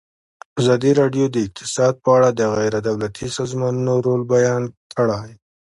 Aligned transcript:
ازادي 0.59 0.91
راډیو 1.01 1.25
د 1.31 1.35
اقتصاد 1.45 1.93
په 2.03 2.09
اړه 2.17 2.29
د 2.33 2.41
غیر 2.55 2.73
دولتي 2.87 3.27
سازمانونو 3.37 3.93
رول 4.07 4.21
بیان 4.33 4.63
کړی. 4.97 5.31